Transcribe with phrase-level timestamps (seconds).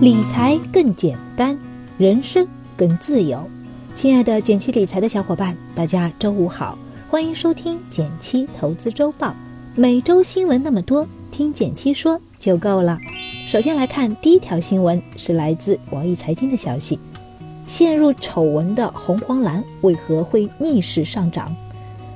[0.00, 1.58] 理财更简单，
[1.98, 3.44] 人生更自由。
[3.96, 6.78] 亲爱的减七理财的小伙伴，大家周五好，
[7.10, 9.34] 欢迎收听减七投资周报。
[9.74, 12.96] 每周新闻那么多，听减七说就够了。
[13.48, 16.96] 首先来看第一条新闻，是来自网易财经的消息：
[17.66, 21.52] 陷入丑闻的红黄蓝为何会逆势上涨？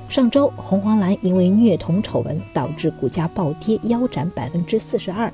[0.07, 5.29] 上周，红黄蓝因为虐童丑闻导致股价暴跌腰斩百分之四十二。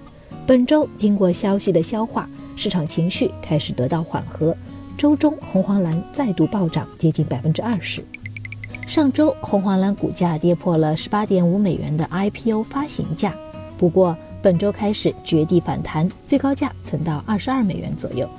[0.47, 2.27] 本周经过消息的消化，
[2.59, 4.53] 市场情绪开始得到缓和。
[4.97, 8.03] 周中红黄蓝再度暴涨接近百分之二十。
[8.85, 13.33] 上周红黄蓝股价跌破了十八点五美元的 IPO 发行价，
[13.77, 18.29] 不过本周开始绝地反弹，最高价曾到二十二美元左右。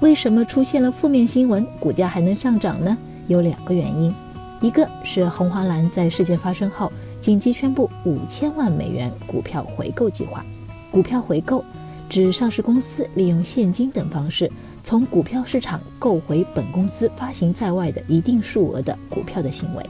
[0.00, 2.94] 为什么出现了负面新闻，股价还能上涨呢？
[3.26, 4.14] 有两个原因，
[4.60, 10.44] 一个是红黄蓝在事件发生后紧急宣布五千万美元股票回购计划。
[10.90, 11.64] 股票回购
[12.12, 14.46] 指上市公司利用现金等方式
[14.82, 19.82] 从股票市场购回本公司发行在外的一定数额的股票的行为。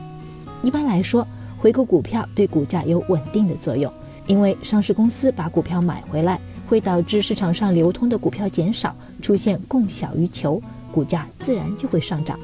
[0.63, 1.27] 一般来说，
[1.59, 3.93] 回购股票对股价有稳定的作用，
[4.29, 10.63] 因为上市公司把股票买回来会导致市场上流通的股票减少，出现供小于求，
[10.93, 12.39] 股价自然就会上涨。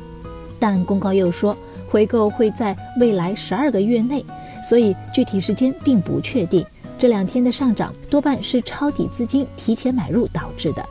[0.59, 1.57] 但公告又说，
[1.89, 4.25] 回购会在未来十二个月内，
[4.69, 6.67] 所以具体时间并不确定。
[6.99, 10.85] 这两天的上涨多半是抄底资金提前买入导致的。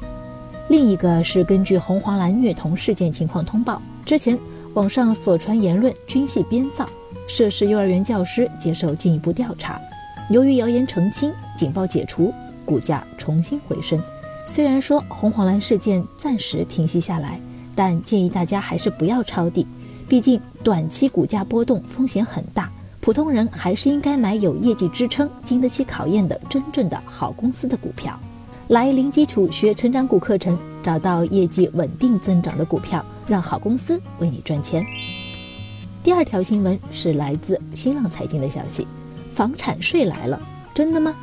[0.70, 4.40] 另一个是根据红黄蓝虐童事件情况通报，之前
[4.74, 6.86] 网上所传言论均系编造，
[7.28, 9.80] 涉事幼儿园教师接受进一步调查。
[10.30, 12.34] 由于谣言澄清，警报解除，
[12.66, 14.02] 股价重新回升。
[14.46, 17.38] 虽然说红黄蓝事件暂时平息下来，
[17.76, 19.68] 但建议大家还是不要抄底，
[20.08, 22.72] 毕竟短期股价波动风险很大。
[23.08, 28.20] 普通人还是应该买有业绩支撑、经得起考验的真正的好公司的股票。
[28.68, 34.86] 来零基础学成长股课程，找到业绩稳定增长的股票，让好公司为你赚钱。
[36.04, 38.86] 第二条新闻是来自新浪财经的消息：
[39.34, 40.38] 房产税来了，
[40.76, 41.16] 真的吗？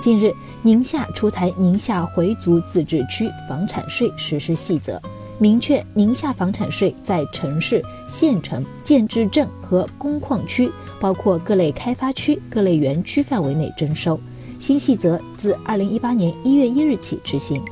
[0.00, 4.98] 近日，宁夏出台宁夏回族自治区房产税实施细则。
[5.38, 14.18] 明确宁夏房产税在城市、县城、建制镇和工矿区，包括各类开发区、各类园区范围内征收。
[14.58, 17.62] 新细则自二零一八年一月一日起执行。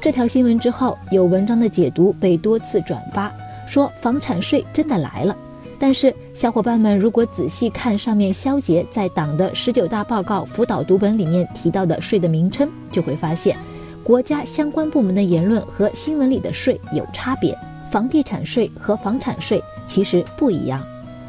[0.00, 3.32] 这条新闻之后，有文章的解读被多次转发，
[3.66, 5.36] 说房产税真的来了。
[5.78, 13.56] 但是，小伙伴们如果仔细看上面肖杰在党的十九大报告辅导读本里面提到的税的名称，就会发现。
[14.02, 17.56] 国家相关部门的言论和新闻里的税有差别，
[17.90, 20.80] 房地产税和房产税其实不一样。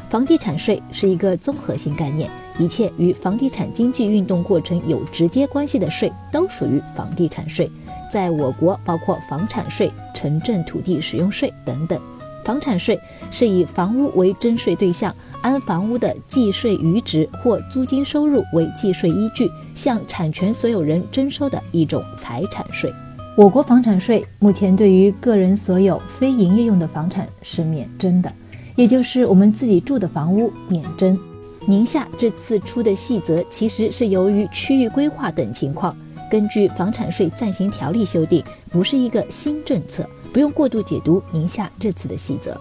[0.08, 7.70] 房地产税是一个综合性概念，一切与房地产经济运动过程有直接关系的税都属于房地产税。
[8.10, 12.00] 在我国，包括房产税、城镇土地使用税等等。
[12.44, 12.96] 房产税
[13.32, 22.92] 是以房屋为征税对象，按房屋的计税余值或租金收入为计税依据，向产权所有人征收的一种财产税。
[23.36, 28.32] 我国房产税目前对于个人所有非营业用的房产是免征的，
[28.76, 31.18] 也就是我们自己住的房屋免征。
[31.66, 35.96] 宁夏这次出的细则其实是由于区域规划等情况，
[36.30, 40.08] 根据房产税暂行条例修订，不是一个新政策。
[40.32, 42.54] 不用过度解读宁夏这次的细则。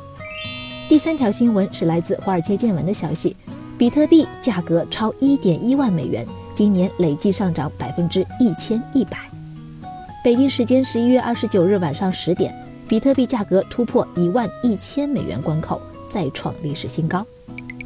[0.88, 3.36] 第三条新闻是来自华尔街见闻的消息：
[3.78, 6.26] 比特币价格超一点一万美元，
[6.56, 9.18] 今年累计上涨百分之一千一百。
[10.24, 12.56] 北京时间十一月二十九日晚上十点，
[12.88, 15.82] 比特币价格突破一万一千美元关口，
[16.16, 17.26] 再创历史新高。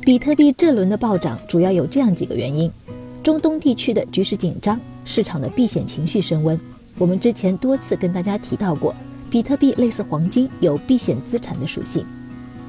[0.02, 2.72] 比特币这轮的暴涨主要有这样几个原因：
[3.24, 6.60] 中东地区的局势紧张，市场的避险情绪升温。
[7.00, 8.94] 我们之前多次跟大家提到过。
[9.32, 12.06] 比特币类似黄金，有避险资产的属性。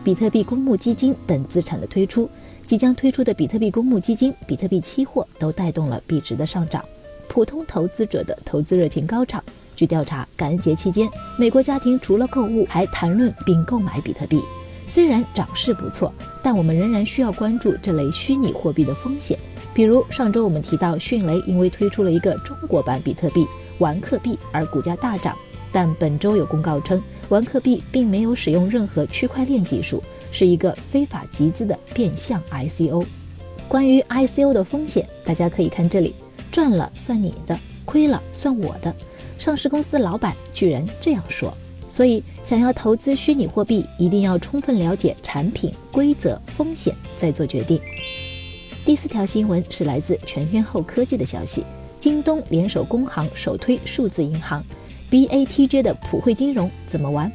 [0.03, 2.29] 比特币公募基金等资产的推出，
[2.67, 6.83] 即将推出的比特币公募基金、比特币期货都带动了币值的上涨。
[7.29, 9.45] 普通投资者的投资热情高涨。
[9.77, 11.07] 据调查，感恩节期间，
[11.39, 14.41] 美国家庭除了购物，还谈论并购买比特币。
[14.93, 19.39] 虽然涨势不错，但我们仍然需要关注这类虚拟货币的风险。
[19.73, 23.47] 比如上周我们提到，迅雷因为推出了一个中国版比特币
[23.79, 25.37] “玩客币”而股价大涨。
[25.71, 30.03] 但本周有公告称，玩客币并没有使用任何区块链技术，
[30.33, 33.07] 是一个非法集资的变相 ICO。
[33.69, 36.17] 关于 ICO 的风险，大家可以看这里：
[36.51, 38.93] 赚了算你的，亏了算我的。
[39.39, 41.57] 上市公司老板居然这样说。
[41.91, 47.81] 所以，想要投资虚拟货币，一定要充分了解产品规则、风险，再做决定。
[48.85, 51.65] 第四条新闻是来自全天候科技的消息：
[51.99, 54.65] 京东联手工行首推数字银行。
[55.11, 57.31] BATJ 的普惠金融怎么玩？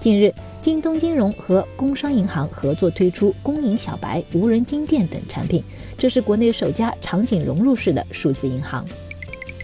[0.00, 5.62] 近日，京东金融和工商银行合作推出工银小白、无人金店等产品，
[5.96, 8.84] 这是国内首家场景融入式的数字银行。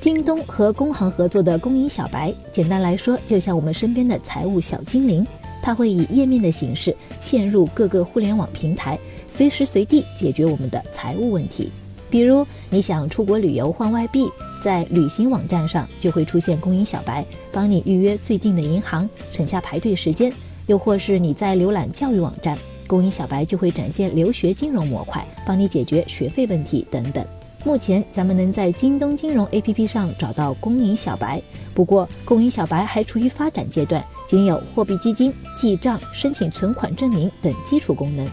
[0.01, 5.27] 京东和工行合作的工银小白，简单来说，就像我们身边的财务小精灵，
[5.61, 11.71] 它会以页面的形式嵌入各个互联网平台，随时随地解决我们的财务问题。
[12.09, 14.29] 比如，你想出国旅游换外币。
[14.61, 20.33] 在旅行网站上就会出现公银小白，帮你预约最近的银行，省下排队时间；
[20.67, 22.59] 又或是你在浏览教育网站，
[22.89, 27.25] 公银小白就会展现留学金融模块，帮你解决学费问题等等。
[27.69, 31.39] 目前咱们能在京东金融 APP 上找到公银小白，
[31.75, 38.27] 不过公银小白还处于发展阶段，仅有货币基金、记账、申请存款证明等基础功能。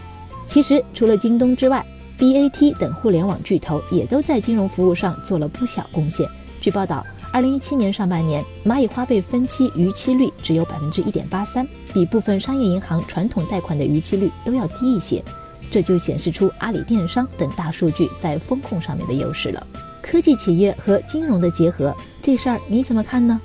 [0.48, 1.84] 其实除了京东之外
[2.18, 6.26] ，BAT 等互联网巨头也都在金融服务上做了不小贡献。
[6.58, 15.22] 据报道，二零一七年上半年，蚂蚁花呗分期逾期率只有百分之一点八三，比部分商业银行传统贷款的逾期率都要低一些。
[15.70, 19.66] 这就显示出阿里电商等大数据在风控上面的优势了。
[20.00, 23.40] 科技企业和金融的结合，这事儿你怎么看呢？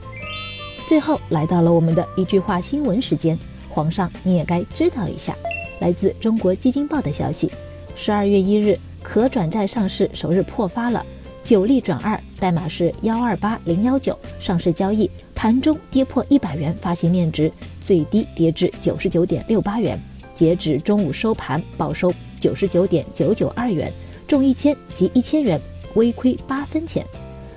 [0.87, 3.37] 最后来到了我们的一句话新闻时间，
[3.69, 5.35] 皇上你也该知道一下。
[5.79, 7.51] 来自中国基金报的消息。
[7.95, 11.03] 十二月一日，可转债上市首日破发了，
[11.43, 17.51] 九利转二，代码是幺二八零幺九，上市交易盘中跌破一百元发行面值，
[17.81, 19.99] 最低跌至九十九点六八元，
[20.41, 23.93] 截止中午收盘报收九十九点九九二元，
[24.27, 25.61] 中一千及一千元，
[25.93, 27.05] 微亏八分钱。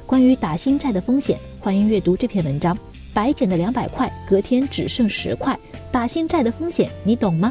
[0.04, 2.76] 关于打新债的风险，欢迎阅读这篇文章。
[3.14, 5.58] 白捡的两百块，隔天只剩十块，
[5.90, 7.50] 打新债的风险你懂吗？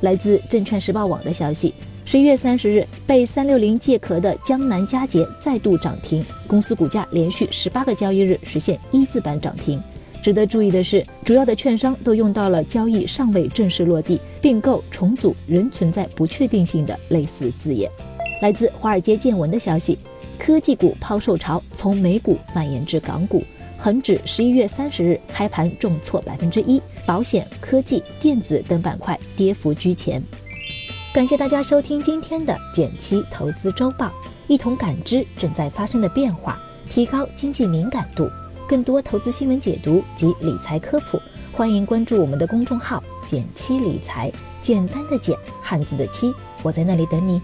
[0.00, 1.72] 来自证券时报网的消息，
[2.04, 9.80] 十一月三十日被三六零借壳的江南嘉捷再度涨停，公司股价连续十八个交易日实现一字板涨停。
[10.22, 17.90] 值得注意的是，主要的券商都用到了交易尚未正式落地，并购重组仍存在不确定性的类似字眼。
[18.40, 19.98] 来自华尔街见闻的消息，
[20.38, 23.42] 科技股抛售潮从美股蔓延至港股。
[23.76, 30.22] 恒指十一月三十日开盘重挫百分之一，保险、科技、电子等板块跌幅居前。
[31.12, 34.12] 感谢大家收听今天的减七投资周报，
[34.46, 38.30] 一同感知正在发生的变化，提高经济敏感度。
[38.72, 41.20] 更多投资新闻解读及理财科普，
[41.52, 44.32] 欢迎关注我们的公众号“简七理财”，
[44.62, 46.32] 简单的简，汉字的七，
[46.62, 47.38] 我在那里等你。